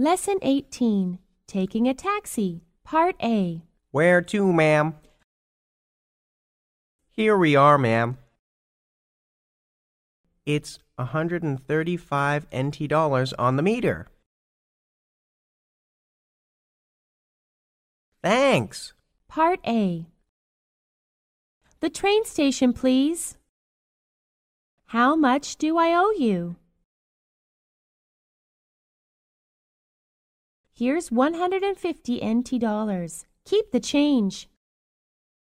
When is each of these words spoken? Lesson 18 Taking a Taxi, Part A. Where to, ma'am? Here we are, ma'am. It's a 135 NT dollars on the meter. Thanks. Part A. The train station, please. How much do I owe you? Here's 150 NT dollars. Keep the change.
Lesson 0.00 0.38
18 0.42 1.18
Taking 1.48 1.88
a 1.88 1.92
Taxi, 1.92 2.62
Part 2.84 3.16
A. 3.20 3.64
Where 3.90 4.22
to, 4.22 4.52
ma'am? 4.52 4.94
Here 7.10 7.36
we 7.36 7.56
are, 7.56 7.76
ma'am. 7.76 8.16
It's 10.46 10.78
a 10.96 11.02
135 11.02 12.46
NT 12.56 12.88
dollars 12.88 13.32
on 13.32 13.56
the 13.56 13.62
meter. 13.64 14.06
Thanks. 18.22 18.92
Part 19.26 19.58
A. 19.66 20.06
The 21.80 21.90
train 21.90 22.24
station, 22.24 22.72
please. 22.72 23.36
How 24.86 25.16
much 25.16 25.56
do 25.56 25.76
I 25.76 25.92
owe 25.92 26.12
you? 26.12 26.54
Here's 30.78 31.10
150 31.10 32.24
NT 32.24 32.60
dollars. 32.60 33.26
Keep 33.44 33.72
the 33.72 33.80
change. 33.80 34.48